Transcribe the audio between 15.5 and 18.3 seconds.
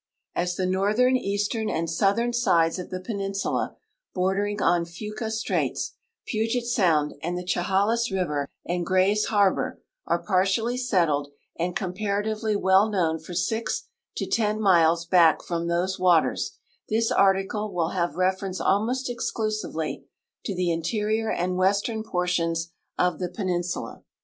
those waters, this article will have